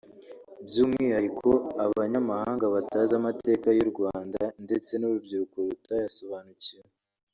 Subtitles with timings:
[0.65, 1.49] by’umwihariko
[1.85, 6.87] abanyamahanga batazi amateka y’u Rwanda ndetse n’urubyiruko rutayasobanukiwe